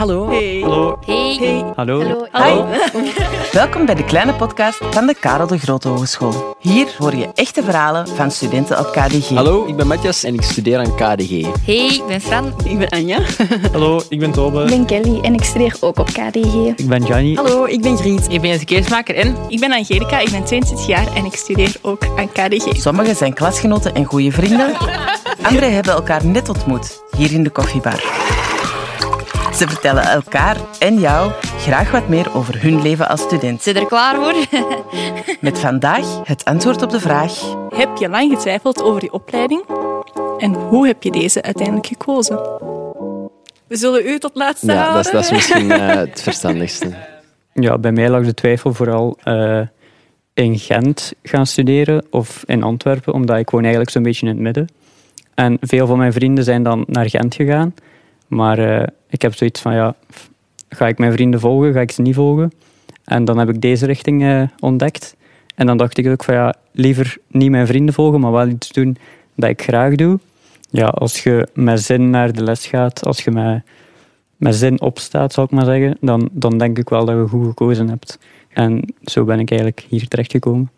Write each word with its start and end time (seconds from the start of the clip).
Hallo. 0.00 0.28
Hey. 0.28 0.60
Hallo. 0.60 0.98
Hey. 1.06 1.36
Hey. 1.38 1.64
Hallo. 1.76 2.26
Hallo. 2.30 2.66
Welkom 3.52 3.86
bij 3.86 3.94
de 3.94 4.04
kleine 4.04 4.34
podcast 4.34 4.78
van 4.90 5.06
de 5.06 5.14
Karel 5.14 5.46
de 5.46 5.58
Grote 5.58 5.88
Hogeschool. 5.88 6.56
Hier 6.58 6.94
hoor 6.98 7.14
je 7.14 7.28
echte 7.34 7.62
verhalen 7.62 8.08
van 8.08 8.30
studenten 8.30 8.78
op 8.78 8.92
KDG. 8.92 9.28
Hallo, 9.28 9.66
ik 9.66 9.76
ben 9.76 9.86
Matthias 9.86 10.24
en 10.24 10.34
ik 10.34 10.42
studeer 10.42 10.78
aan 10.78 10.94
KDG. 10.94 11.46
Hey, 11.64 11.86
ik 11.86 12.02
ben 12.06 12.20
Fran. 12.20 12.54
Ik 12.64 12.78
ben 12.78 12.88
Anja. 12.88 13.18
Hallo, 13.72 14.02
ik 14.08 14.18
ben 14.18 14.30
Tobe. 14.30 14.62
Ik 14.62 14.68
ben 14.68 14.86
Kelly 14.86 15.20
en 15.20 15.34
ik 15.34 15.44
studeer 15.44 15.76
ook 15.80 15.98
op 15.98 16.06
KDG. 16.06 16.54
Ik 16.76 16.88
ben 16.88 17.04
Gianni. 17.04 17.34
Hallo, 17.34 17.64
ik 17.64 17.82
ben 17.82 17.96
Griet. 17.96 18.26
Ik 18.28 18.40
ben 18.40 18.50
een 18.50 18.64
keersmaker 18.64 19.14
en 19.14 19.36
Ik 19.48 19.60
ben 19.60 19.72
Angelica, 19.72 20.18
ik 20.18 20.30
ben 20.30 20.44
22 20.44 20.86
jaar 20.86 21.14
en 21.14 21.24
ik 21.24 21.34
studeer 21.34 21.72
ook 21.82 22.06
aan 22.16 22.32
KDG. 22.32 22.80
Sommigen 22.80 23.16
zijn 23.16 23.34
klasgenoten 23.34 23.94
en 23.94 24.04
goede 24.04 24.32
vrienden. 24.32 24.72
Anderen 25.48 25.74
hebben 25.74 25.92
elkaar 25.92 26.26
net 26.26 26.48
ontmoet, 26.48 27.02
hier 27.16 27.32
in 27.32 27.42
de 27.42 27.50
koffiebar. 27.50 28.02
Ze 29.60 29.68
vertellen 29.68 30.02
elkaar 30.02 30.56
en 30.78 30.98
jou 30.98 31.32
graag 31.58 31.90
wat 31.90 32.08
meer 32.08 32.34
over 32.34 32.62
hun 32.62 32.82
leven 32.82 33.08
als 33.08 33.20
student. 33.20 33.62
Zit 33.62 33.76
er 33.76 33.86
klaar 33.86 34.14
voor? 34.14 34.34
Met 35.40 35.58
vandaag 35.58 36.20
het 36.24 36.44
antwoord 36.44 36.82
op 36.82 36.90
de 36.90 37.00
vraag... 37.00 37.56
Heb 37.74 37.96
je 37.96 38.08
lang 38.08 38.32
getwijfeld 38.32 38.82
over 38.82 39.02
je 39.02 39.12
opleiding? 39.12 39.64
En 40.38 40.54
hoe 40.54 40.86
heb 40.86 41.02
je 41.02 41.10
deze 41.10 41.42
uiteindelijk 41.42 41.86
gekozen? 41.86 42.36
We 43.66 43.76
zullen 43.76 44.06
u 44.06 44.18
tot 44.18 44.30
laatste 44.34 44.72
Ja, 44.72 44.92
dat 44.92 45.04
is, 45.06 45.10
houden. 45.10 45.12
dat 45.12 45.24
is 45.24 45.30
misschien 45.30 45.70
eh, 45.80 45.96
het 45.96 46.22
verstandigste. 46.22 46.94
Ja, 47.54 47.78
bij 47.78 47.92
mij 47.92 48.08
lag 48.10 48.24
de 48.24 48.34
twijfel 48.34 48.74
vooral 48.74 49.16
eh, 49.22 49.60
in 50.34 50.58
Gent 50.58 51.12
gaan 51.22 51.46
studeren 51.46 52.06
of 52.10 52.42
in 52.46 52.62
Antwerpen, 52.62 53.12
omdat 53.12 53.38
ik 53.38 53.50
woon 53.50 53.62
eigenlijk 53.62 53.90
zo'n 53.90 54.02
beetje 54.02 54.26
in 54.26 54.32
het 54.32 54.42
midden. 54.42 54.68
En 55.34 55.56
veel 55.60 55.86
van 55.86 55.98
mijn 55.98 56.12
vrienden 56.12 56.44
zijn 56.44 56.62
dan 56.62 56.84
naar 56.86 57.10
Gent 57.10 57.34
gegaan. 57.34 57.74
Maar 58.26 58.58
eh, 58.58 58.86
ik 59.10 59.22
heb 59.22 59.34
zoiets 59.34 59.60
van, 59.60 59.74
ja, 59.74 59.94
ga 60.68 60.88
ik 60.88 60.98
mijn 60.98 61.12
vrienden 61.12 61.40
volgen, 61.40 61.72
ga 61.72 61.80
ik 61.80 61.90
ze 61.90 62.02
niet 62.02 62.14
volgen? 62.14 62.52
En 63.04 63.24
dan 63.24 63.38
heb 63.38 63.48
ik 63.48 63.60
deze 63.60 63.86
richting 63.86 64.22
eh, 64.22 64.42
ontdekt. 64.58 65.16
En 65.54 65.66
dan 65.66 65.76
dacht 65.76 65.98
ik 65.98 66.06
ook 66.06 66.24
van, 66.24 66.34
ja, 66.34 66.54
liever 66.72 67.16
niet 67.26 67.50
mijn 67.50 67.66
vrienden 67.66 67.94
volgen, 67.94 68.20
maar 68.20 68.32
wel 68.32 68.48
iets 68.48 68.68
doen 68.68 68.96
dat 69.34 69.50
ik 69.50 69.62
graag 69.62 69.94
doe. 69.94 70.18
Ja, 70.70 70.86
als 70.86 71.22
je 71.22 71.48
met 71.54 71.82
zin 71.82 72.10
naar 72.10 72.32
de 72.32 72.42
les 72.42 72.66
gaat, 72.66 73.04
als 73.04 73.24
je 73.24 73.30
met, 73.30 73.62
met 74.36 74.54
zin 74.54 74.80
opstaat, 74.80 75.32
zal 75.32 75.44
ik 75.44 75.50
maar 75.50 75.64
zeggen, 75.64 75.96
dan, 76.00 76.28
dan 76.32 76.58
denk 76.58 76.78
ik 76.78 76.88
wel 76.88 77.04
dat 77.04 77.16
je 77.16 77.26
goed 77.28 77.46
gekozen 77.46 77.88
hebt. 77.88 78.18
En 78.48 78.94
zo 79.04 79.24
ben 79.24 79.38
ik 79.38 79.50
eigenlijk 79.50 79.86
hier 79.88 80.08
terechtgekomen. 80.08 80.70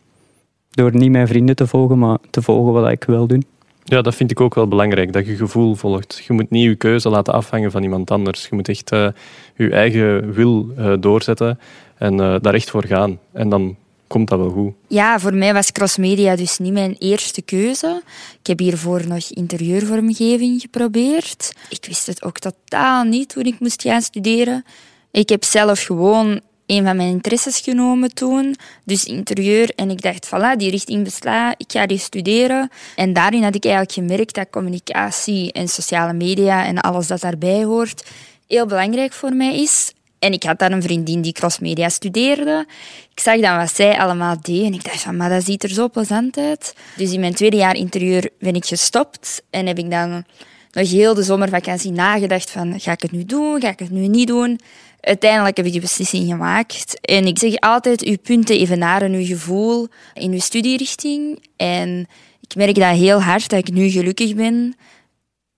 Door 0.71 0.97
niet 0.97 1.11
mijn 1.11 1.29
vrienden 1.29 1.57
te 1.57 1.67
volgen, 1.67 1.99
maar 1.99 2.19
te 2.31 2.43
volgen 2.43 2.73
wat 2.73 2.91
ik 2.91 3.05
wil 3.05 3.27
doen. 3.27 3.45
Ja, 3.85 4.03
dat 4.03 4.15
vind 4.15 4.31
ik 4.31 4.41
ook 4.41 4.55
wel 4.55 4.69
belangrijk, 4.69 5.13
dat 5.13 5.27
je 5.27 5.37
gevoel 5.37 5.75
volgt. 5.75 6.25
Je 6.27 6.33
moet 6.33 6.51
niet 6.51 6.65
je 6.65 6.75
keuze 6.75 7.09
laten 7.09 7.33
afhangen 7.33 7.71
van 7.71 7.83
iemand 7.83 8.11
anders. 8.11 8.47
Je 8.51 8.55
moet 8.55 8.69
echt 8.69 8.93
eh, 8.93 9.09
je 9.57 9.71
eigen 9.71 10.33
wil 10.33 10.69
eh, 10.77 10.93
doorzetten 11.01 11.59
en 11.97 12.21
eh, 12.21 12.37
daar 12.41 12.55
echt 12.55 12.71
voor 12.71 12.85
gaan. 12.85 13.19
En 13.33 13.49
dan 13.49 13.77
komt 14.07 14.29
dat 14.29 14.39
wel 14.39 14.51
goed. 14.51 14.73
Ja, 14.89 15.19
voor 15.19 15.35
mij 15.35 15.55
was 15.55 15.73
crossmedia 15.73 16.37
dus 16.37 16.59
niet 16.59 16.73
mijn 16.73 16.97
eerste 16.99 17.43
keuze. 17.43 18.03
Ik 18.41 18.47
heb 18.47 18.59
hiervoor 18.59 19.07
nog 19.07 19.31
interieurvormgeving 19.31 20.61
geprobeerd. 20.61 21.53
Ik 21.69 21.85
wist 21.87 22.07
het 22.07 22.23
ook 22.23 22.39
totaal 22.39 23.05
niet 23.05 23.29
toen 23.29 23.45
ik 23.45 23.61
moest 23.61 23.83
gaan 23.83 24.03
studeren. 24.03 24.65
Ik 25.11 25.29
heb 25.29 25.45
zelf 25.45 25.83
gewoon 25.83 26.41
een 26.73 26.85
van 26.85 26.97
mijn 26.97 27.09
interesses 27.09 27.61
genomen 27.61 28.15
toen, 28.15 28.57
dus 28.85 29.05
interieur. 29.05 29.71
En 29.77 29.91
ik 29.91 30.03
dacht, 30.03 30.27
voilà, 30.27 30.57
die 30.57 30.71
richting 30.71 31.05
besla, 31.05 31.55
ik 31.57 31.73
ga 31.73 31.87
die 31.87 31.99
studeren. 31.99 32.71
En 32.97 33.13
daarin 33.13 33.43
had 33.43 33.55
ik 33.55 33.65
eigenlijk 33.65 33.95
gemerkt 33.95 34.35
dat 34.35 34.51
communicatie 34.51 35.53
en 35.53 35.69
sociale 35.69 36.13
media 36.13 36.67
en 36.67 36.81
alles 36.81 37.07
dat 37.07 37.21
daarbij 37.21 37.65
hoort 37.65 38.05
heel 38.47 38.67
belangrijk 38.67 39.13
voor 39.13 39.33
mij 39.33 39.61
is. 39.61 39.93
En 40.19 40.33
ik 40.33 40.43
had 40.43 40.59
dan 40.59 40.73
een 40.73 40.83
vriendin 40.83 41.21
die 41.21 41.33
crossmedia 41.33 41.89
studeerde. 41.89 42.67
Ik 43.15 43.21
zag 43.21 43.41
dan 43.41 43.57
wat 43.57 43.75
zij 43.75 43.99
allemaal 43.99 44.37
deed 44.43 44.65
en 44.65 44.75
ik 44.75 44.85
dacht 44.85 45.01
van, 45.01 45.17
maar 45.17 45.29
dat 45.29 45.45
ziet 45.45 45.63
er 45.63 45.71
zo 45.71 45.89
plezant 45.89 46.37
uit. 46.37 46.75
Dus 46.97 47.13
in 47.13 47.21
mijn 47.21 47.35
tweede 47.35 47.57
jaar 47.57 47.77
interieur 47.77 48.31
ben 48.39 48.55
ik 48.55 48.65
gestopt 48.65 49.43
en 49.51 49.67
heb 49.67 49.79
ik 49.79 49.91
dan 49.91 50.25
nog 50.73 50.91
heel 50.91 51.15
de 51.15 51.23
zomervakantie 51.23 51.93
nagedacht 51.93 52.51
van, 52.51 52.81
ga 52.81 52.93
ik 52.93 53.03
het 53.03 53.13
nu 53.13 53.25
doen, 53.25 53.61
ga 53.61 53.69
ik 53.69 53.79
het 53.79 53.91
nu 53.91 54.07
niet 54.07 54.27
doen? 54.27 54.61
Uiteindelijk 55.03 55.57
heb 55.57 55.67
ik 55.67 55.73
die 55.73 55.81
beslissing 55.81 56.27
gemaakt. 56.27 57.01
En 57.01 57.27
ik 57.27 57.39
zeg 57.39 57.55
altijd, 57.55 58.05
uw 58.05 58.17
punten 58.23 58.57
evenaren 58.57 59.13
uw 59.13 59.25
gevoel 59.25 59.89
in 60.15 60.33
uw 60.33 60.39
studierichting. 60.39 61.47
En 61.57 62.07
ik 62.41 62.55
merk 62.55 62.75
dat 62.75 62.97
heel 62.97 63.23
hard, 63.23 63.49
dat 63.49 63.59
ik 63.59 63.75
nu 63.75 63.89
gelukkig 63.89 64.35
ben. 64.35 64.77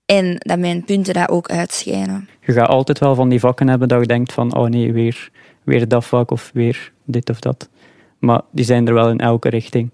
En 0.06 0.37
dat 0.38 0.59
mijn 0.59 0.84
punten 0.84 1.15
dat 1.15 1.28
ook 1.28 1.50
uitschijnen. 1.50 2.28
Je 2.41 2.53
gaat 2.53 2.69
altijd 2.69 2.99
wel 2.99 3.15
van 3.15 3.28
die 3.28 3.41
vakken 3.41 3.69
hebben 3.69 3.88
dat 3.88 4.00
je 4.00 4.06
denkt 4.06 4.32
van, 4.32 4.56
oh 4.56 4.69
nee, 4.69 4.93
weer, 4.93 5.31
weer 5.65 5.88
dat 5.88 6.05
vak 6.05 6.31
of 6.31 6.50
weer 6.55 6.93
dit 7.05 7.31
of 7.31 7.41
dat. 7.41 7.69
Maar 8.19 8.41
die 8.50 8.65
zijn 8.65 8.87
er 8.87 8.94
wel 8.94 9.11
in 9.11 9.19
elke 9.19 9.49
richting. 9.49 9.91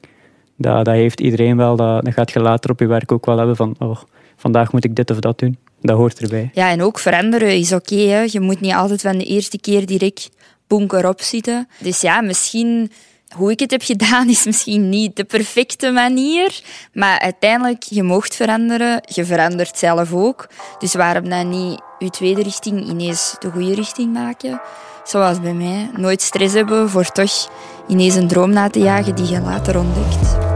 Dat, 0.57 0.85
dat 0.85 0.95
heeft 0.95 1.21
iedereen 1.21 1.57
wel. 1.57 1.77
Dat, 1.77 2.05
dat 2.05 2.15
gaat 2.15 2.31
je 2.31 2.41
later 2.41 2.71
op 2.71 2.81
je 2.81 2.87
werk 2.87 3.13
ook 3.13 3.27
wel 3.27 3.39
hebben 3.39 3.57
van, 3.57 3.75
oh, 3.79 3.97
vandaag 4.37 4.73
moet 4.73 4.85
ik 4.85 4.97
dit 4.97 5.11
of 5.11 5.19
dat 5.19 5.39
doen. 5.39 5.59
Dat 5.81 5.97
hoort 5.97 6.21
erbij. 6.21 6.51
Ja, 6.53 6.71
en 6.71 6.83
ook 6.83 6.99
veranderen 6.99 7.57
is 7.57 7.73
oké. 7.73 8.25
je 8.31 8.41
moet 8.41 8.61
niet 8.61 8.75
altijd 8.75 9.01
van 9.01 9.19
de 9.19 9.25
eerste 9.25 9.59
keer 9.59 9.87
direct 9.87 10.31
bonk 10.67 10.93
erop 10.93 11.21
zitten. 11.21 11.69
Dus 11.79 12.01
ja, 12.01 12.21
misschien 12.21 12.91
hoe 13.37 13.51
ik 13.51 13.61
het 13.61 13.71
heb 13.71 13.83
gedaan 13.83 14.29
is 14.29 14.45
misschien 14.45 14.89
niet 14.89 15.17
de 15.17 15.25
perfecte 15.25 15.91
manier. 15.91 16.61
Maar 16.93 17.19
uiteindelijk, 17.19 17.83
je 17.83 18.03
moogt 18.03 18.37
veranderen. 18.37 19.03
Je 19.05 19.25
verandert 19.25 19.79
zelf 19.79 20.13
ook. 20.13 20.49
Dus 20.79 20.95
waarom 20.95 21.29
dan 21.29 21.49
niet 21.49 21.81
je 21.99 22.11
tweede 22.11 22.43
richting 22.43 22.89
ineens 22.89 23.37
de 23.39 23.51
goede 23.51 23.75
richting 23.75 24.13
maken? 24.13 24.61
Zoals 25.05 25.41
bij 25.41 25.55
mij. 25.55 25.91
Nooit 25.97 26.23
stress 26.23 26.55
hebben 26.55 26.91
voor 26.91 27.13
toch 27.13 27.51
ineens 27.89 28.15
een 28.15 28.29
droom 28.29 28.51
na 28.51 28.69
te 28.69 28.79
jagen 28.79 29.15
die 29.15 29.27
je 29.27 29.41
later 29.41 29.79
ontdekt. 29.79 30.50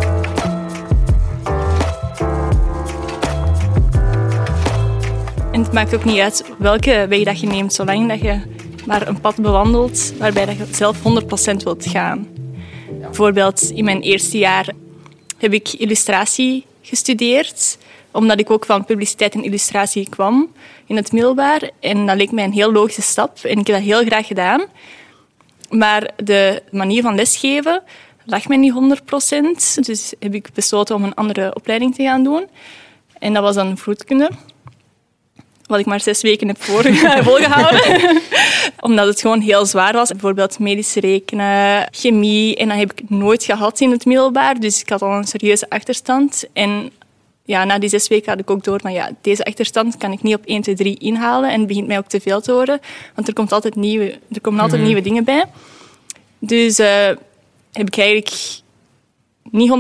En 5.55 5.63
het 5.63 5.73
maakt 5.73 5.95
ook 5.95 6.05
niet 6.05 6.19
uit 6.19 6.45
welke 6.59 7.07
weg 7.09 7.23
dat 7.23 7.41
je 7.41 7.47
neemt, 7.47 7.73
zolang 7.73 8.09
dat 8.09 8.21
je 8.21 8.41
maar 8.87 9.09
een 9.09 9.21
pad 9.21 9.37
bewandelt 9.37 10.13
waarbij 10.19 10.45
dat 10.45 10.57
je 10.57 10.67
zelf 10.71 10.99
100% 10.99 11.01
wilt 11.57 11.87
gaan. 11.87 12.29
Bijvoorbeeld 13.01 13.63
in 13.63 13.85
mijn 13.85 14.01
eerste 14.01 14.39
jaar 14.39 14.69
heb 15.39 15.53
ik 15.53 15.73
illustratie 15.73 16.67
gestudeerd, 16.83 17.79
omdat 18.11 18.41
ik 18.41 18.51
ook 18.51 18.65
van 18.65 18.85
publiciteit 18.85 19.35
en 19.35 19.45
illustratie 19.45 20.09
kwam 20.09 20.53
in 20.87 20.97
het 20.97 21.13
middelbaar. 21.13 21.71
En 21.81 22.07
dat 22.07 22.17
leek 22.17 22.33
mij 22.33 22.45
een 22.45 22.53
heel 22.53 22.73
logische 22.73 23.03
stap 23.03 23.39
en 23.39 23.59
ik 23.59 23.67
heb 23.67 23.77
dat 23.77 23.85
heel 23.85 24.05
graag 24.05 24.27
gedaan. 24.27 24.65
Maar 25.71 26.11
de 26.17 26.63
manier 26.71 27.03
van 27.03 27.15
lesgeven 27.15 27.83
lag 28.25 28.49
mij 28.49 28.57
niet 28.57 29.01
100%. 29.79 29.85
Dus 29.85 30.15
heb 30.19 30.35
ik 30.35 30.49
besloten 30.55 30.95
om 30.95 31.05
een 31.05 31.15
andere 31.15 31.55
opleiding 31.55 31.95
te 31.95 32.03
gaan 32.03 32.25
doen. 32.25 32.47
En 33.19 33.33
dat 33.33 33.43
was 33.43 33.55
dan 33.55 33.79
vroedkunde. 33.79 34.31
Wat 35.67 35.79
ik 35.79 35.87
maar 35.87 36.01
zes 36.01 36.23
weken 36.23 36.49
heb 36.49 36.63
volgehouden. 37.25 38.21
Omdat 38.81 39.07
het 39.07 39.21
gewoon 39.21 39.41
heel 39.41 39.67
zwaar 39.67 39.93
was. 39.93 40.11
Bijvoorbeeld 40.11 40.59
medisch 40.59 40.95
rekenen, 40.95 41.89
chemie. 41.91 42.57
En 42.57 42.69
dat 42.69 42.79
heb 42.79 42.93
ik 42.93 43.11
nooit 43.11 43.45
gehad 43.45 43.81
in 43.81 43.91
het 43.91 44.05
middelbaar. 44.05 44.61
Dus 44.61 44.81
ik 44.81 44.89
had 44.89 45.03
al 45.03 45.13
een 45.13 45.27
serieuze 45.27 45.69
achterstand. 45.69 46.45
En 46.53 46.91
ja, 47.45 47.65
na 47.65 47.79
die 47.79 47.89
zes 47.89 48.09
weken 48.09 48.31
had 48.31 48.41
ik 48.41 48.51
ook 48.51 48.65
door 48.65 48.81
van 48.81 48.93
ja, 48.93 49.11
deze 49.21 49.45
achterstand 49.45 49.97
kan 49.97 50.13
ik 50.13 50.23
niet 50.23 50.35
op 50.35 50.45
1, 50.45 50.63
2, 50.63 50.75
3 50.75 50.99
inhalen. 50.99 51.51
En 51.51 51.59
het 51.59 51.69
begint 51.69 51.87
mij 51.87 51.99
ook 51.99 52.09
te 52.09 52.21
veel 52.21 52.41
te 52.41 52.53
worden. 52.53 52.81
Want 53.15 53.29
er, 53.29 53.35
komt 53.35 53.53
altijd 53.53 53.75
nieuwe, 53.75 54.19
er 54.33 54.41
komen 54.41 54.61
altijd 54.61 54.83
nieuwe 54.83 55.01
dingen 55.01 55.25
bij. 55.25 55.45
Dus 56.39 56.79
eh, 56.79 57.11
heb 57.73 57.87
ik 57.87 57.99
eigenlijk 57.99 58.63
niet 59.51 59.71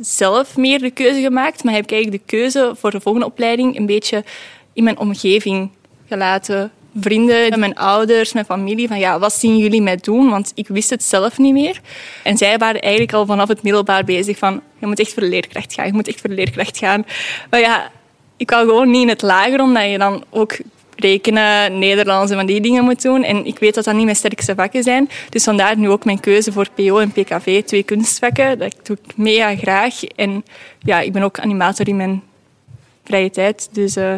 zelf 0.00 0.56
meer 0.56 0.78
de 0.78 0.90
keuze 0.90 1.20
gemaakt, 1.20 1.64
maar 1.64 1.74
heb 1.74 1.84
ik 1.84 1.92
eigenlijk 1.92 2.22
de 2.22 2.36
keuze 2.36 2.72
voor 2.76 2.90
de 2.90 3.00
volgende 3.00 3.26
opleiding 3.26 3.76
een 3.76 3.86
beetje 3.86 4.24
in 4.72 4.84
mijn 4.84 4.98
omgeving 4.98 5.70
gelaten. 6.08 6.70
Vrienden, 7.00 7.58
mijn 7.58 7.74
ouders, 7.74 8.32
mijn 8.32 8.44
familie, 8.44 8.88
van 8.88 8.98
ja, 8.98 9.18
wat 9.18 9.32
zien 9.32 9.56
jullie 9.56 9.82
mij 9.82 9.96
doen? 9.96 10.30
Want 10.30 10.52
ik 10.54 10.68
wist 10.68 10.90
het 10.90 11.02
zelf 11.02 11.38
niet 11.38 11.52
meer. 11.52 11.80
En 12.22 12.36
zij 12.36 12.58
waren 12.58 12.80
eigenlijk 12.80 13.12
al 13.12 13.26
vanaf 13.26 13.48
het 13.48 13.62
middelbaar 13.62 14.04
bezig 14.04 14.38
van, 14.38 14.62
je 14.78 14.86
moet 14.86 15.00
echt 15.00 15.12
voor 15.12 15.22
de 15.22 15.28
leerkracht 15.28 15.74
gaan, 15.74 15.86
je 15.86 15.92
moet 15.92 16.08
echt 16.08 16.20
voor 16.20 16.28
de 16.30 16.36
leerkracht 16.36 16.78
gaan. 16.78 17.06
Maar 17.50 17.60
ja, 17.60 17.90
ik 18.36 18.50
wou 18.50 18.66
gewoon 18.66 18.90
niet 18.90 19.02
in 19.02 19.08
het 19.08 19.22
lager, 19.22 19.60
omdat 19.60 19.90
je 19.90 19.98
dan 19.98 20.24
ook 20.30 20.58
rekenen, 20.96 21.78
Nederlands 21.78 22.30
en 22.30 22.36
van 22.36 22.46
die 22.46 22.60
dingen 22.60 22.84
moet 22.84 23.02
doen. 23.02 23.24
En 23.24 23.46
ik 23.46 23.58
weet 23.58 23.74
dat 23.74 23.84
dat 23.84 23.94
niet 23.94 24.04
mijn 24.04 24.16
sterkste 24.16 24.54
vakken 24.54 24.82
zijn. 24.82 25.08
Dus 25.28 25.44
vandaar 25.44 25.78
nu 25.78 25.88
ook 25.88 26.04
mijn 26.04 26.20
keuze 26.20 26.52
voor 26.52 26.66
PO 26.74 26.98
en 26.98 27.12
PKV, 27.12 27.62
twee 27.62 27.82
kunstvakken. 27.82 28.58
Dat 28.58 28.74
doe 28.82 28.98
ik 29.04 29.16
mega 29.16 29.56
graag. 29.56 30.04
En 30.04 30.44
ja, 30.78 31.00
ik 31.00 31.12
ben 31.12 31.22
ook 31.22 31.38
animator 31.38 31.88
in 31.88 31.96
mijn 31.96 32.22
vrije 33.04 33.30
tijd. 33.30 33.68
Dus 33.72 33.96
uh, 33.96 34.14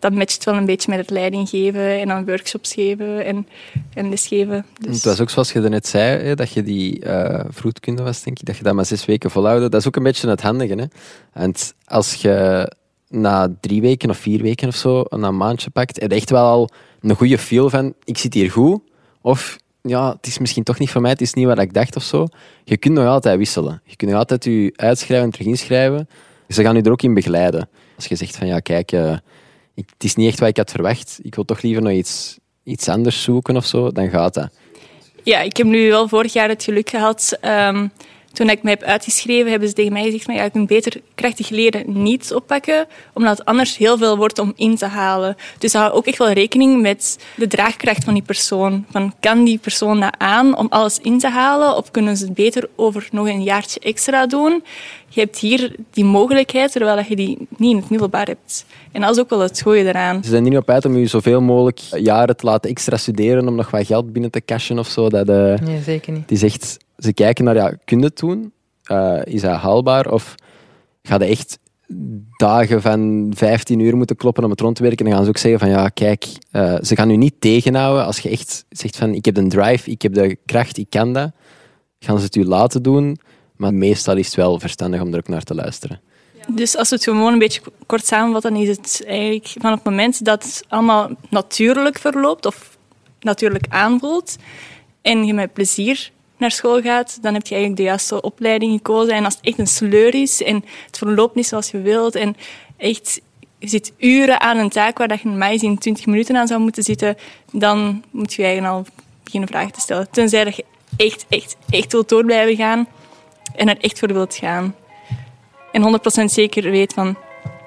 dat 0.00 0.12
matcht 0.12 0.44
wel 0.44 0.54
een 0.54 0.66
beetje 0.66 0.90
met 0.90 0.98
het 0.98 1.10
leiding 1.10 1.48
geven 1.48 2.00
en 2.00 2.08
dan 2.08 2.24
workshops 2.24 2.72
geven 2.72 3.24
en, 3.24 3.46
en 3.94 4.08
lesgeven. 4.08 4.66
Dus. 4.80 4.94
Het 4.94 5.04
was 5.04 5.20
ook 5.20 5.30
zoals 5.30 5.52
je 5.52 5.60
net 5.60 5.86
zei, 5.86 6.34
dat 6.34 6.52
je 6.52 6.62
die 6.62 7.04
uh, 7.04 7.40
vroedkunde 7.48 8.02
was, 8.02 8.22
denk 8.22 8.38
ik, 8.38 8.46
dat 8.46 8.56
je 8.56 8.62
dat 8.62 8.74
maar 8.74 8.86
zes 8.86 9.04
weken 9.04 9.30
volhouden. 9.30 9.70
Dat 9.70 9.80
is 9.80 9.86
ook 9.86 9.96
een 9.96 10.02
beetje 10.02 10.28
het 10.28 10.42
handige. 10.42 10.74
Hè? 10.74 10.84
En 11.32 11.54
als 11.84 12.14
je 12.14 12.68
na 13.08 13.56
drie 13.60 13.80
weken 13.80 14.10
of 14.10 14.18
vier 14.18 14.42
weken 14.42 14.68
of 14.68 14.76
zo, 14.76 15.04
een 15.08 15.36
maandje 15.36 15.70
pakt, 15.70 16.00
heb 16.00 16.10
je 16.10 16.16
echt 16.16 16.30
wel 16.30 16.44
al 16.44 16.68
een 17.00 17.16
goede 17.16 17.38
feel 17.38 17.70
van, 17.70 17.94
ik 18.04 18.18
zit 18.18 18.34
hier 18.34 18.50
goed. 18.50 18.80
Of, 19.20 19.58
ja, 19.82 20.12
het 20.12 20.26
is 20.26 20.38
misschien 20.38 20.62
toch 20.64 20.78
niet 20.78 20.90
voor 20.90 21.00
mij, 21.00 21.10
het 21.10 21.20
is 21.20 21.34
niet 21.34 21.46
wat 21.46 21.58
ik 21.58 21.74
dacht 21.74 21.96
of 21.96 22.02
zo. 22.02 22.26
Je 22.64 22.76
kunt 22.76 22.94
nog 22.94 23.06
altijd 23.06 23.38
wisselen. 23.38 23.82
Je 23.84 23.96
kunt 23.96 24.10
nog 24.10 24.20
altijd 24.20 24.44
je 24.44 24.72
uitschrijven 24.76 25.26
en 25.26 25.32
terug 25.32 25.46
inschrijven. 25.46 26.08
Ze 26.48 26.62
gaan 26.62 26.76
je 26.76 26.82
er 26.82 26.90
ook 26.90 27.02
in 27.02 27.14
begeleiden. 27.14 27.68
Als 27.96 28.06
je 28.06 28.16
zegt 28.16 28.36
van, 28.36 28.46
ja, 28.46 28.60
kijk, 28.60 28.92
uh, 28.92 29.16
het 29.74 30.04
is 30.04 30.14
niet 30.14 30.28
echt 30.28 30.40
wat 30.40 30.48
ik 30.48 30.56
had 30.56 30.70
verwacht. 30.70 31.18
Ik 31.22 31.34
wil 31.34 31.44
toch 31.44 31.62
liever 31.62 31.82
nog 31.82 31.92
iets, 31.92 32.38
iets 32.64 32.88
anders 32.88 33.22
zoeken 33.22 33.56
of 33.56 33.66
zo, 33.66 33.92
dan 33.92 34.08
gaat 34.08 34.34
dat. 34.34 34.50
Ja, 35.22 35.40
ik 35.40 35.56
heb 35.56 35.66
nu 35.66 35.88
wel 35.88 36.08
vorig 36.08 36.32
jaar 36.32 36.48
het 36.48 36.64
geluk 36.64 36.90
gehad... 36.90 37.38
Um 37.42 37.92
toen 38.32 38.50
ik 38.50 38.62
mij 38.62 38.72
heb 38.72 38.82
uitgeschreven, 38.82 39.50
hebben 39.50 39.68
ze 39.68 39.74
tegen 39.74 39.92
mij 39.92 40.04
gezegd: 40.04 40.24
van, 40.24 40.34
ja, 40.34 40.42
je 40.42 40.50
kunt 40.50 40.66
beter 40.66 41.00
krachtig 41.14 41.48
leren 41.48 42.02
niet 42.02 42.34
oppakken, 42.34 42.86
omdat 43.12 43.38
het 43.38 43.46
anders 43.46 43.76
heel 43.76 43.98
veel 43.98 44.16
wordt 44.16 44.38
om 44.38 44.52
in 44.56 44.76
te 44.76 44.86
halen. 44.86 45.36
Dus 45.58 45.72
hou 45.72 45.92
ook 45.92 46.06
echt 46.06 46.18
wel 46.18 46.32
rekening 46.32 46.80
met 46.82 47.18
de 47.36 47.46
draagkracht 47.46 48.04
van 48.04 48.14
die 48.14 48.22
persoon. 48.22 48.86
Van, 48.90 49.14
kan 49.20 49.44
die 49.44 49.58
persoon 49.58 50.00
dat 50.00 50.14
aan 50.18 50.56
om 50.56 50.66
alles 50.70 50.98
in 50.98 51.18
te 51.18 51.28
halen, 51.28 51.76
of 51.76 51.90
kunnen 51.90 52.16
ze 52.16 52.24
het 52.24 52.34
beter 52.34 52.68
over 52.76 53.08
nog 53.12 53.26
een 53.26 53.42
jaartje 53.42 53.80
extra 53.80 54.26
doen? 54.26 54.64
Je 55.08 55.20
hebt 55.20 55.38
hier 55.38 55.74
die 55.90 56.04
mogelijkheid, 56.04 56.72
terwijl 56.72 57.04
je 57.08 57.16
die 57.16 57.38
niet 57.56 57.70
in 57.70 57.76
het 57.76 57.90
middelbaar 57.90 58.26
hebt. 58.26 58.64
En 58.92 59.00
dat 59.00 59.10
is 59.10 59.18
ook 59.18 59.30
wel 59.30 59.40
het 59.40 59.60
goede 59.60 59.84
eraan. 59.84 60.22
Ze 60.22 60.30
zijn 60.30 60.44
er 60.44 60.50
niet 60.50 60.58
op 60.58 60.70
uit 60.70 60.84
om 60.84 60.96
je 60.96 61.06
zoveel 61.06 61.40
mogelijk 61.40 61.78
jaren 61.78 62.36
te 62.36 62.46
laten 62.46 62.70
extra 62.70 62.96
studeren 62.96 63.48
om 63.48 63.54
nog 63.54 63.70
wat 63.70 63.86
geld 63.86 64.12
binnen 64.12 64.30
te 64.30 64.44
cashen 64.44 64.78
of 64.78 64.88
zo. 64.88 65.08
Dat, 65.08 65.28
uh, 65.28 65.54
nee, 65.58 65.82
zeker 65.82 66.12
niet. 66.12 66.28
Die 66.28 66.38
zegt 66.38 66.76
ze 66.98 67.12
kijken 67.12 67.44
naar, 67.44 67.54
ja, 67.54 67.74
kun 67.84 67.98
je 67.98 68.04
het 68.04 68.18
doen? 68.18 68.52
Uh, 68.90 69.20
is 69.24 69.40
dat 69.40 69.56
haalbaar? 69.56 70.12
Of 70.12 70.34
ga 71.02 71.18
je 71.18 71.24
echt 71.24 71.58
dagen 72.36 72.82
van 72.82 73.32
15 73.36 73.78
uur 73.78 73.96
moeten 73.96 74.16
kloppen 74.16 74.44
om 74.44 74.50
het 74.50 74.60
rond 74.60 74.76
te 74.76 74.82
werken? 74.82 75.04
Dan 75.04 75.14
gaan 75.14 75.24
ze 75.24 75.28
ook 75.28 75.36
zeggen 75.36 75.60
van, 75.60 75.68
ja, 75.68 75.88
kijk, 75.88 76.26
uh, 76.52 76.76
ze 76.82 76.96
gaan 76.96 77.10
u 77.10 77.16
niet 77.16 77.34
tegenhouden. 77.38 78.04
Als 78.04 78.18
je 78.18 78.28
echt 78.28 78.64
zegt 78.68 78.96
van, 78.96 79.14
ik 79.14 79.24
heb 79.24 79.34
de 79.34 79.46
drive, 79.46 79.90
ik 79.90 80.02
heb 80.02 80.14
de 80.14 80.36
kracht, 80.46 80.78
ik 80.78 80.90
kan 80.90 81.12
dat. 81.12 81.30
Gaan 81.98 82.18
ze 82.18 82.24
het 82.24 82.36
u 82.36 82.44
laten 82.44 82.82
doen. 82.82 83.18
Maar 83.56 83.74
meestal 83.74 84.16
is 84.16 84.26
het 84.26 84.34
wel 84.34 84.58
verstandig 84.58 85.00
om 85.00 85.12
er 85.12 85.18
ook 85.18 85.28
naar 85.28 85.42
te 85.42 85.54
luisteren. 85.54 86.00
Dus 86.54 86.76
als 86.76 86.88
we 86.88 86.94
het 86.94 87.04
gewoon 87.04 87.32
een 87.32 87.38
beetje 87.38 87.60
kort 87.86 88.06
samenvatten, 88.06 88.56
is 88.56 88.68
het 88.68 89.02
eigenlijk 89.06 89.48
van 89.58 89.70
het 89.70 89.84
moment 89.84 90.24
dat 90.24 90.42
het 90.42 90.64
allemaal 90.68 91.10
natuurlijk 91.28 91.98
verloopt 91.98 92.46
of 92.46 92.76
natuurlijk 93.20 93.64
aanvoelt 93.68 94.36
en 95.02 95.24
je 95.24 95.34
met 95.34 95.52
plezier 95.52 96.10
naar 96.36 96.50
school 96.50 96.80
gaat, 96.80 97.18
dan 97.22 97.34
heb 97.34 97.46
je 97.46 97.54
eigenlijk 97.54 97.82
de 97.82 97.88
juiste 97.88 98.20
opleiding 98.20 98.72
gekozen. 98.72 99.14
En 99.14 99.24
als 99.24 99.34
het 99.34 99.44
echt 99.44 99.58
een 99.58 99.66
sleur 99.66 100.14
is 100.14 100.42
en 100.42 100.64
het 100.86 100.98
verloopt 100.98 101.34
niet 101.34 101.46
zoals 101.46 101.70
je 101.70 101.80
wilt 101.80 102.14
en 102.14 102.36
echt 102.76 103.20
je 103.58 103.68
zit 103.68 103.92
uren 103.98 104.40
aan 104.40 104.58
een 104.58 104.68
taak 104.68 104.98
waar 104.98 105.08
dat 105.08 105.20
je 105.20 105.28
normaal 105.28 105.52
in 105.52 105.78
20 105.78 106.06
minuten 106.06 106.36
aan 106.36 106.46
zou 106.46 106.60
moeten 106.60 106.82
zitten, 106.82 107.16
dan 107.52 108.04
moet 108.10 108.32
je 108.32 108.42
eigenlijk 108.42 108.74
al 108.74 108.84
beginnen 109.24 109.48
vragen 109.48 109.72
te 109.72 109.80
stellen. 109.80 110.10
Tenzij 110.10 110.44
je 110.44 110.64
echt, 110.96 111.26
echt, 111.28 111.56
echt 111.70 111.92
wilt 111.92 112.08
door 112.08 112.24
blijven 112.24 112.56
gaan 112.56 112.88
en 113.54 113.68
er 113.68 113.78
echt 113.80 113.98
voor 113.98 114.12
wilt 114.12 114.34
gaan. 114.34 114.74
En 115.72 116.00
100% 116.20 116.24
zeker 116.24 116.70
weet 116.70 116.92
van, 116.92 117.16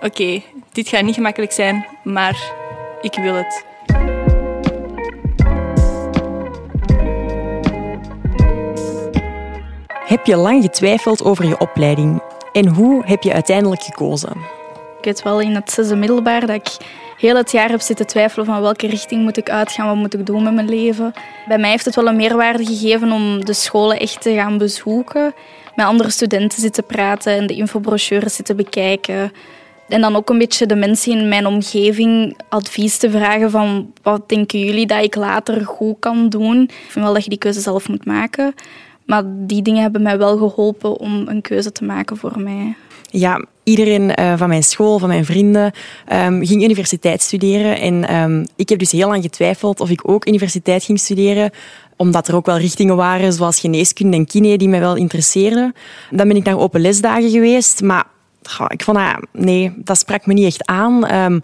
oké, 0.02 0.42
dit 0.72 0.88
gaat 0.88 1.04
niet 1.04 1.16
gemakkelijk 1.16 1.52
zijn, 1.52 1.86
maar 2.04 2.52
ik 3.02 3.16
wil 3.16 3.34
het. 3.34 3.66
Heb 10.06 10.26
je 10.26 10.36
lang 10.36 10.64
getwijfeld 10.64 11.24
over 11.24 11.46
je 11.46 11.58
opleiding? 11.58 12.22
En 12.52 12.68
hoe 12.68 13.04
heb 13.06 13.24
je 13.24 13.34
uiteindelijk 13.34 13.82
gekozen? 13.82 14.38
Ik 15.04 15.10
weet 15.10 15.24
wel 15.24 15.40
in 15.40 15.56
het 15.56 15.72
zesde 15.72 15.96
middelbaar 15.96 16.40
dat 16.40 16.50
ik 16.50 16.78
heel 17.18 17.36
het 17.36 17.52
jaar 17.52 17.70
heb 17.70 17.82
zitten 17.82 18.08
twijfelen 18.08 18.46
van 18.46 18.62
welke 18.62 18.88
richting 18.88 19.24
moet 19.24 19.38
ik 19.38 19.50
uitgaan, 19.50 19.88
wat 19.88 19.96
moet 19.96 20.14
ik 20.14 20.26
doen 20.26 20.44
met 20.44 20.54
mijn 20.54 20.70
leven. 20.70 21.14
Bij 21.48 21.58
mij 21.58 21.70
heeft 21.70 21.86
het 21.86 21.96
wel 21.96 22.08
een 22.08 22.16
meerwaarde 22.16 22.66
gegeven 22.66 23.12
om 23.12 23.46
de 23.46 23.54
scholen 23.54 24.00
echt 24.00 24.22
te 24.22 24.34
gaan 24.34 24.58
bezoeken, 24.58 25.34
met 25.76 25.86
andere 25.86 26.10
studenten 26.10 26.62
zitten 26.62 26.86
praten 26.86 27.34
en 27.34 27.48
de 27.48 27.56
infobrochures 27.56 28.36
zitten 28.36 28.56
bekijken. 28.56 29.32
En 29.88 30.02
dan 30.02 30.16
ook 30.16 30.30
een 30.30 30.38
beetje 30.38 30.66
de 30.66 30.76
mensen 30.76 31.12
in 31.12 31.28
mijn 31.28 31.46
omgeving 31.46 32.38
advies 32.50 32.98
te 32.98 33.12
vragen 33.12 33.52
van 33.52 33.94
wat 34.02 34.30
denken 34.30 34.60
jullie 34.60 34.86
dat 34.86 35.04
ik 35.04 35.16
later 35.16 35.66
goed 35.66 35.96
kan 36.00 36.30
doen. 36.30 36.62
Ik 36.62 36.88
vind 36.88 37.06
wel 37.06 37.14
dat 37.14 37.24
je 37.24 37.30
die 37.30 37.40
keuze 37.40 37.60
zelf 37.60 37.90
moet 37.90 38.06
maken. 38.06 38.54
Maar 39.06 39.24
die 39.26 39.62
dingen 39.62 39.82
hebben 39.82 40.02
mij 40.02 40.18
wel 40.18 40.38
geholpen 40.38 40.98
om 41.00 41.28
een 41.28 41.42
keuze 41.42 41.72
te 41.72 41.84
maken 41.84 42.18
voor 42.18 42.40
mij. 42.40 42.76
Ja, 43.10 43.46
iedereen 43.64 44.20
uh, 44.20 44.38
van 44.38 44.48
mijn 44.48 44.64
school, 44.64 45.00
van 45.00 45.08
mijn 45.08 45.26
vrienden, 45.26 45.72
um, 46.12 46.46
ging 46.46 46.64
universiteit 46.64 47.22
studeren. 47.22 47.80
En 47.80 48.16
um, 48.16 48.46
ik 48.56 48.70
heb 48.70 48.80
dus 48.80 48.92
heel 48.92 49.08
lang 49.08 49.24
getwijfeld 49.24 49.80
of 49.80 49.90
ik 49.90 50.10
ook 50.10 50.28
universiteit 50.28 50.84
ging 50.84 51.00
studeren 51.00 51.52
omdat 51.98 52.28
er 52.28 52.36
ook 52.36 52.46
wel 52.46 52.58
richtingen 52.58 52.96
waren, 52.96 53.34
zoals 53.34 53.60
geneeskunde 53.60 54.18
en 54.18 54.26
kine, 54.26 54.58
die 54.58 54.70
mij 54.70 54.80
wel 54.80 54.96
interesseerden. 54.96 55.74
Dan 56.12 56.28
ben 56.28 56.38
ik 56.38 56.44
naar 56.44 56.60
open 56.60 56.82
lesdagen 56.82 57.30
geweest, 57.30 57.82
maar 57.82 58.06
ik 58.68 58.84
vond 58.84 58.98
dat, 58.98 59.28
nee, 59.32 59.74
dat 59.76 59.98
sprak 59.98 60.26
me 60.26 60.34
niet 60.34 60.46
echt 60.46 60.66
aan. 60.66 61.16
Um, 61.16 61.42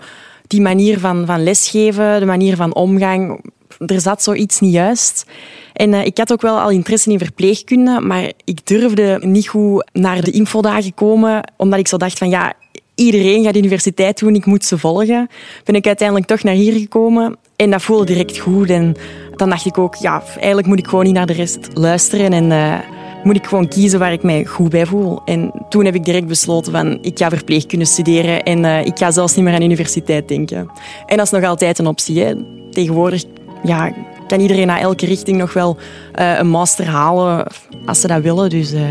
die 0.47 0.61
manier 0.61 0.99
van, 0.99 1.25
van 1.25 1.43
lesgeven, 1.43 2.19
de 2.19 2.25
manier 2.25 2.55
van 2.55 2.75
omgang, 2.75 3.43
er 3.85 4.01
zat 4.01 4.23
zoiets 4.23 4.59
niet 4.59 4.73
juist. 4.73 5.25
En 5.73 5.93
uh, 5.93 6.05
ik 6.05 6.17
had 6.17 6.31
ook 6.31 6.41
wel 6.41 6.59
al 6.59 6.69
interesse 6.69 7.11
in 7.11 7.19
verpleegkunde, 7.19 7.99
maar 7.99 8.31
ik 8.43 8.67
durfde 8.67 9.19
niet 9.21 9.47
goed 9.47 9.89
naar 9.93 10.21
de 10.21 10.31
infodagen 10.31 10.93
komen, 10.93 11.51
omdat 11.57 11.79
ik 11.79 11.87
zo 11.87 11.97
dacht 11.97 12.17
van 12.17 12.29
ja, 12.29 12.53
iedereen 12.95 13.43
gaat 13.43 13.53
de 13.53 13.59
universiteit 13.59 14.19
doen, 14.19 14.35
ik 14.35 14.45
moet 14.45 14.65
ze 14.65 14.77
volgen. 14.77 15.29
Ben 15.63 15.75
ik 15.75 15.87
uiteindelijk 15.87 16.27
toch 16.27 16.43
naar 16.43 16.53
hier 16.53 16.73
gekomen 16.73 17.37
en 17.55 17.71
dat 17.71 17.81
voelde 17.81 18.05
direct 18.05 18.37
goed. 18.37 18.69
En 18.69 18.95
dan 19.35 19.49
dacht 19.49 19.65
ik 19.65 19.77
ook, 19.77 19.95
ja, 19.95 20.23
eigenlijk 20.35 20.67
moet 20.67 20.79
ik 20.79 20.87
gewoon 20.87 21.05
niet 21.05 21.13
naar 21.13 21.25
de 21.25 21.33
rest 21.33 21.67
luisteren 21.73 22.33
en 22.33 22.51
uh, 22.51 22.79
moet 23.23 23.35
ik 23.35 23.45
gewoon 23.45 23.67
kiezen 23.67 23.99
waar 23.99 24.11
ik 24.11 24.23
mij 24.23 24.45
goed 24.45 24.69
bij 24.69 24.85
voel. 24.85 25.21
En 25.25 25.51
toen 25.69 25.85
heb 25.85 25.95
ik 25.95 26.05
direct 26.05 26.27
besloten 26.27 26.71
van, 26.71 26.97
ik 27.01 27.17
ga 27.17 27.29
verpleegkunde 27.29 27.85
studeren 27.85 28.43
en 28.43 28.63
uh, 28.63 28.85
ik 28.85 28.97
ga 28.97 29.11
zelfs 29.11 29.35
niet 29.35 29.45
meer 29.45 29.53
aan 29.53 29.61
universiteit 29.61 30.27
denken. 30.27 30.69
En 31.05 31.17
dat 31.17 31.25
is 31.25 31.31
nog 31.31 31.43
altijd 31.43 31.79
een 31.79 31.87
optie. 31.87 32.35
Tegenwoordig 32.71 33.23
ja, 33.63 33.91
kan 34.27 34.39
iedereen 34.39 34.67
naar 34.67 34.79
elke 34.79 35.05
richting 35.05 35.37
nog 35.37 35.53
wel 35.53 35.77
uh, 36.19 36.37
een 36.37 36.49
master 36.49 36.87
halen 36.87 37.47
als 37.85 38.01
ze 38.01 38.07
dat 38.07 38.21
willen. 38.21 38.49
Dus 38.49 38.73
uh, 38.73 38.81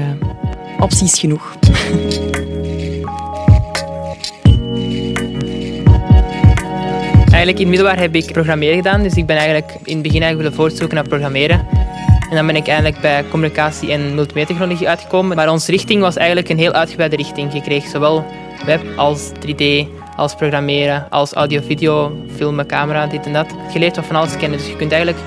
opties 0.80 1.18
genoeg. 1.18 1.56
Eigenlijk 7.38 7.58
in 7.58 7.66
het 7.66 7.68
middelbaar 7.68 7.98
heb 7.98 8.14
ik 8.14 8.32
programmeren 8.32 8.76
gedaan. 8.76 9.02
Dus 9.02 9.14
ik 9.14 9.26
ben 9.26 9.36
eigenlijk 9.36 9.72
in 9.84 9.94
het 9.94 10.02
begin 10.02 10.22
eigenlijk 10.22 10.36
willen 10.36 10.54
voortzoeken 10.54 10.96
naar 10.96 11.08
programmeren. 11.08 11.66
En 12.30 12.36
dan 12.36 12.46
ben 12.46 12.56
ik 12.56 12.66
eigenlijk 12.66 13.00
bij 13.00 13.24
communicatie 13.30 13.92
en 13.92 14.14
multimediatechnologie 14.14 14.88
uitgekomen. 14.88 15.36
Maar 15.36 15.50
onze 15.50 15.70
richting 15.70 16.00
was 16.00 16.16
eigenlijk 16.16 16.48
een 16.48 16.58
heel 16.58 16.72
uitgebreide 16.72 17.16
richting. 17.16 17.52
Je 17.52 17.60
kreeg 17.60 17.86
zowel 17.86 18.24
web 18.64 18.82
als 18.96 19.30
3D 19.46 19.86
als 20.18 20.34
programmeren, 20.34 21.10
als 21.10 21.32
audio-video, 21.32 22.16
filmen, 22.36 22.66
camera, 22.66 23.06
dit 23.06 23.26
en 23.26 23.32
dat. 23.32 23.54
Je 23.72 23.78
leert 23.78 23.96
wat 23.96 24.04
van 24.04 24.16
alles 24.16 24.36
kennen, 24.36 24.58
dus 24.58 24.68
je 24.68 24.76
kunt 24.76 24.92
eigenlijk 24.92 25.24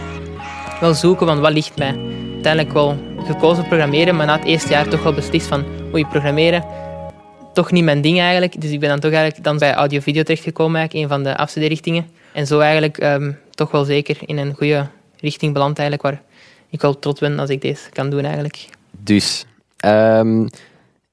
wel 0.80 0.94
zoeken 0.94 1.28
van 1.28 1.40
wat 1.40 1.52
ligt 1.52 1.78
mij. 1.78 1.96
Uiteindelijk 2.34 2.74
wel 2.74 2.98
gekozen 3.26 3.68
programmeren, 3.68 4.16
maar 4.16 4.26
na 4.26 4.38
het 4.38 4.46
eerste 4.46 4.70
jaar 4.70 4.88
toch 4.88 5.04
wel 5.04 5.14
beslist 5.14 5.48
van 5.48 5.66
oei, 5.94 6.06
programmeren, 6.06 6.64
toch 7.54 7.72
niet 7.72 7.84
mijn 7.84 8.02
ding 8.02 8.20
eigenlijk. 8.20 8.62
Dus 8.62 8.72
ik 8.72 8.80
ben 8.80 8.90
dan 8.90 9.00
toch 9.00 9.12
eigenlijk 9.12 9.44
dan 9.44 9.58
bij 9.58 9.74
audio-video 9.74 10.24
terechtgekomen, 10.24 10.80
eigenlijk, 10.80 11.06
een 11.06 11.16
van 11.16 11.24
de 11.24 11.38
afstudeerrichtingen. 11.38 12.08
En 12.34 12.48
zo 12.48 12.60
eigenlijk 12.60 13.04
um, 13.04 13.38
toch 13.52 13.72
wel 13.72 13.84
zeker 13.84 14.18
in 14.26 14.38
een 14.38 14.54
goede 14.54 14.88
richting 15.20 15.54
beland 15.54 15.80
eigenlijk, 15.80 16.10
waar 16.10 16.22
ik 16.70 16.82
wel 16.82 17.00
trots 17.00 17.20
ben 17.20 17.40
als 17.40 17.50
ik 17.50 17.62
deze 17.62 17.90
kan 17.90 18.10
doen 18.10 18.24
eigenlijk. 18.24 18.68
Dus, 18.92 19.46
um, 19.86 20.50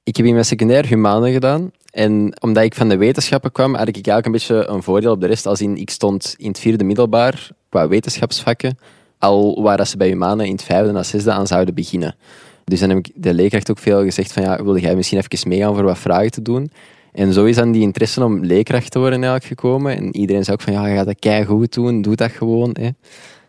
ik 0.03 0.17
heb 0.17 0.27
in 0.27 0.33
mijn 0.33 0.45
secundair 0.45 0.87
humanen 0.87 1.33
gedaan. 1.33 1.71
En 1.99 2.33
omdat 2.41 2.65
ik 2.65 2.75
van 2.75 2.89
de 2.89 2.97
wetenschappen 2.97 3.53
kwam, 3.53 3.75
had 3.75 3.89
ik 3.89 3.95
eigenlijk 3.95 4.27
een 4.27 4.33
beetje 4.33 4.67
een 4.67 4.83
voordeel 4.83 5.13
op 5.13 5.21
de 5.21 5.27
rest. 5.27 5.47
Als 5.47 5.61
in, 5.61 5.77
ik 5.77 5.91
stond 5.91 6.35
in 6.37 6.49
het 6.49 6.59
vierde 6.59 6.85
middelbaar 6.85 7.51
qua 7.69 7.89
wetenschapsvakken, 7.89 8.79
al 9.19 9.63
waar 9.63 9.87
ze 9.87 9.97
bij 9.97 10.09
humanen 10.09 10.47
in 10.47 10.53
het 10.53 10.63
vijfde 10.63 10.99
en 10.99 11.05
zesde 11.05 11.33
aan 11.33 11.47
zouden 11.47 11.75
beginnen. 11.75 12.17
Dus 12.65 12.81
dan 12.81 12.89
heb 12.89 12.99
ik 12.99 13.11
de 13.15 13.35
leerkracht 13.35 13.71
ook 13.71 13.79
veel 13.79 14.03
gezegd 14.03 14.33
van 14.33 14.43
ja, 14.43 14.63
wilde 14.63 14.81
jij 14.81 14.97
misschien 14.97 15.19
even 15.19 15.49
meegaan 15.49 15.75
voor 15.75 15.85
wat 15.85 15.99
vragen 15.99 16.31
te 16.31 16.43
doen? 16.43 16.71
En 17.13 17.33
zo 17.33 17.45
is 17.45 17.57
dan 17.57 17.73
die 17.73 17.83
interesse 17.83 18.25
om 18.25 18.45
leerkracht 18.45 18.91
te 18.91 18.99
worden 18.99 19.23
eigenlijk 19.23 19.61
gekomen. 19.61 19.97
En 19.97 20.17
iedereen 20.17 20.45
zei 20.45 20.57
ook 20.57 20.63
van 20.63 20.73
ja, 20.73 20.87
je 20.87 20.97
gaat 20.97 21.07
dat 21.07 21.19
kei 21.19 21.45
goed 21.45 21.75
doen, 21.75 22.03
doe 22.03 22.17
dat 22.17 22.31
gewoon. 22.31 22.77
Hè. 22.81 22.89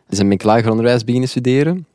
Dus 0.08 0.18
dan 0.18 0.28
ben 0.28 0.38
ik 0.38 0.44
lager 0.44 0.70
onderwijs 0.70 1.04
beginnen 1.04 1.30
studeren. 1.30 1.86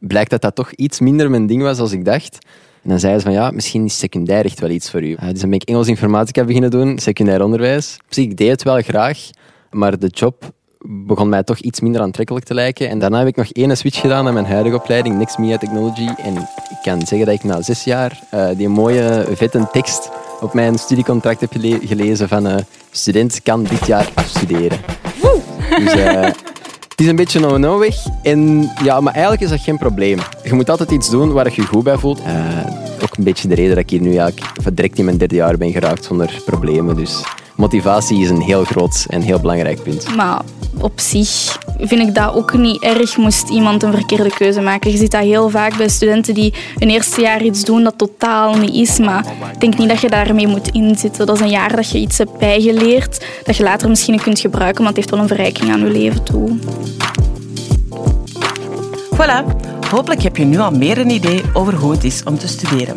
Blijkt 0.00 0.30
dat 0.30 0.42
dat 0.42 0.54
toch 0.54 0.72
iets 0.72 1.00
minder 1.00 1.30
mijn 1.30 1.46
ding 1.46 1.62
was 1.62 1.78
als 1.78 1.92
ik 1.92 2.04
dacht. 2.04 2.38
En 2.84 2.90
dan 2.90 2.98
zeiden 2.98 3.20
ze 3.22 3.26
van 3.26 3.36
ja, 3.36 3.50
misschien 3.50 3.84
is 3.84 3.98
secundair 3.98 4.44
echt 4.44 4.60
wel 4.60 4.70
iets 4.70 4.90
voor 4.90 5.02
u. 5.02 5.10
Uh, 5.10 5.28
dus 5.28 5.40
dan 5.40 5.50
ben 5.50 5.58
ik 5.60 5.68
Engels 5.68 5.88
informatica 5.88 6.44
beginnen 6.44 6.70
doen, 6.70 6.98
secundair 6.98 7.42
onderwijs. 7.44 7.96
Dus 8.08 8.18
ik 8.18 8.36
deed 8.36 8.50
het 8.50 8.62
wel 8.62 8.80
graag, 8.80 9.18
maar 9.70 9.98
de 9.98 10.06
job 10.06 10.52
begon 10.86 11.28
mij 11.28 11.42
toch 11.42 11.58
iets 11.58 11.80
minder 11.80 12.00
aantrekkelijk 12.00 12.44
te 12.44 12.54
lijken. 12.54 12.88
En 12.88 12.98
daarna 12.98 13.18
heb 13.18 13.26
ik 13.26 13.36
nog 13.36 13.48
één 13.52 13.76
switch 13.76 14.00
gedaan 14.00 14.24
naar 14.24 14.32
mijn 14.32 14.46
huidige 14.46 14.76
opleiding, 14.76 15.18
Next 15.18 15.38
Media 15.38 15.56
Technology. 15.58 16.08
En 16.16 16.34
ik 16.70 16.78
kan 16.82 17.06
zeggen 17.06 17.26
dat 17.26 17.34
ik 17.34 17.44
na 17.44 17.62
zes 17.62 17.84
jaar 17.84 18.20
uh, 18.34 18.48
die 18.56 18.68
mooie, 18.68 19.26
vette 19.32 19.68
tekst 19.72 20.10
op 20.40 20.54
mijn 20.54 20.78
studiecontract 20.78 21.40
heb 21.40 21.52
gele- 21.52 21.86
gelezen 21.86 22.28
van 22.28 22.46
eh, 22.46 22.56
student 22.90 23.42
kan 23.42 23.62
dit 23.62 23.86
jaar 23.86 24.10
afstuderen. 24.14 24.78
Dus 25.78 25.92
eh, 25.92 26.30
het 26.94 27.02
is 27.02 27.08
een 27.08 27.16
beetje 27.16 27.40
een 27.40 27.60
no 27.60 27.78
weg. 27.78 27.94
En 28.22 28.70
ja, 28.82 29.00
maar 29.00 29.12
eigenlijk 29.12 29.42
is 29.42 29.50
dat 29.50 29.60
geen 29.60 29.78
probleem. 29.78 30.18
Je 30.44 30.54
moet 30.54 30.70
altijd 30.70 30.90
iets 30.90 31.10
doen 31.10 31.32
waar 31.32 31.44
je 31.44 31.60
je 31.60 31.66
goed 31.66 31.84
bij 31.84 31.98
voelt. 31.98 32.22
Eh, 32.22 32.66
ook 33.02 33.16
een 33.16 33.24
beetje 33.24 33.48
de 33.48 33.54
reden 33.54 33.70
dat 33.70 33.84
ik 33.84 33.90
hier 33.90 34.00
nu 34.00 34.16
eigenlijk 34.16 34.76
direct 34.76 34.98
in 34.98 35.04
mijn 35.04 35.16
derde 35.16 35.34
jaar 35.34 35.56
ben 35.56 35.72
geraakt 35.72 36.04
zonder 36.04 36.42
problemen. 36.44 36.96
Dus 36.96 37.22
motivatie 37.56 38.22
is 38.22 38.30
een 38.30 38.40
heel 38.40 38.64
groot 38.64 39.06
en 39.08 39.20
heel 39.20 39.40
belangrijk 39.40 39.82
punt. 39.82 40.16
Maar 40.16 40.42
op 40.80 41.00
zich 41.00 41.58
vind 41.78 42.08
ik 42.08 42.14
dat 42.14 42.34
ook 42.34 42.56
niet 42.56 42.82
erg 42.82 43.16
moest 43.16 43.48
iemand 43.48 43.82
een 43.82 43.92
verkeerde 43.92 44.34
keuze 44.34 44.60
maken. 44.60 44.90
Je 44.90 44.96
ziet 44.96 45.10
dat 45.10 45.22
heel 45.22 45.50
vaak 45.50 45.76
bij 45.76 45.88
studenten 45.88 46.34
die 46.34 46.54
hun 46.78 46.90
eerste 46.90 47.20
jaar 47.20 47.42
iets 47.42 47.64
doen 47.64 47.82
dat 47.82 47.98
totaal 47.98 48.54
niet 48.54 48.74
is. 48.74 48.98
Maar 48.98 49.26
ik 49.52 49.60
denk 49.60 49.78
niet 49.78 49.88
dat 49.88 50.00
je 50.00 50.08
daarmee 50.08 50.46
moet 50.46 50.70
inzitten. 50.70 51.26
Dat 51.26 51.36
is 51.36 51.42
een 51.42 51.50
jaar 51.50 51.76
dat 51.76 51.90
je 51.90 51.98
iets 51.98 52.18
hebt 52.18 52.38
bijgeleerd, 52.38 53.24
dat 53.44 53.56
je 53.56 53.62
later 53.62 53.88
misschien 53.88 54.20
kunt 54.20 54.40
gebruiken, 54.40 54.84
want 54.84 54.96
het 54.96 54.96
heeft 54.96 55.10
wel 55.10 55.20
een 55.20 55.28
verrijking 55.28 55.70
aan 55.70 55.80
je 55.80 55.90
leven 55.90 56.22
toe. 56.22 56.58
Voilà, 59.14 59.44
hopelijk 59.90 60.22
heb 60.22 60.36
je 60.36 60.44
nu 60.44 60.58
al 60.58 60.70
meer 60.70 60.98
een 60.98 61.10
idee 61.10 61.42
over 61.52 61.74
hoe 61.74 61.90
het 61.90 62.04
is 62.04 62.22
om 62.24 62.38
te 62.38 62.48
studeren. 62.48 62.96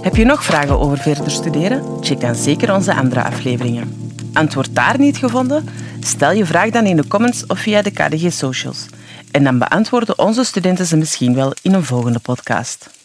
Heb 0.00 0.16
je 0.16 0.24
nog 0.24 0.44
vragen 0.44 0.80
over 0.80 0.98
verder 0.98 1.30
studeren? 1.30 1.82
Check 2.00 2.20
dan 2.20 2.34
zeker 2.34 2.74
onze 2.74 2.94
andere 2.94 3.22
afleveringen. 3.24 4.10
Antwoord 4.32 4.74
daar 4.74 4.98
niet 4.98 5.16
gevonden? 5.16 5.68
Stel 6.06 6.32
je 6.32 6.46
vraag 6.46 6.70
dan 6.70 6.86
in 6.86 6.96
de 6.96 7.08
comments 7.08 7.46
of 7.46 7.58
via 7.58 7.82
de 7.82 7.90
KDG 7.90 8.32
Socials. 8.32 8.86
En 9.30 9.44
dan 9.44 9.58
beantwoorden 9.58 10.18
onze 10.18 10.44
studenten 10.44 10.86
ze 10.86 10.96
misschien 10.96 11.34
wel 11.34 11.54
in 11.62 11.74
een 11.74 11.84
volgende 11.84 12.18
podcast. 12.18 12.95